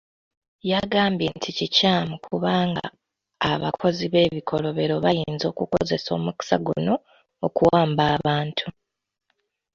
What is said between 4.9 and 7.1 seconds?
bayinza okukozesa omukisa guno